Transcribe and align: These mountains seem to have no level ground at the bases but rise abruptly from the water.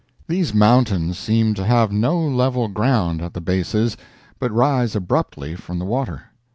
These 0.27 0.51
mountains 0.51 1.19
seem 1.19 1.53
to 1.53 1.63
have 1.63 1.91
no 1.91 2.17
level 2.17 2.67
ground 2.69 3.21
at 3.21 3.35
the 3.35 3.39
bases 3.39 3.95
but 4.39 4.51
rise 4.51 4.95
abruptly 4.95 5.53
from 5.55 5.77
the 5.77 5.85
water. 5.85 6.31